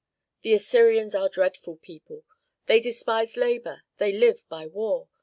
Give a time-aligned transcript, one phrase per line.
[0.41, 2.23] The Assyrians are a dreadful people!
[2.65, 5.09] They despise labor, they live by war.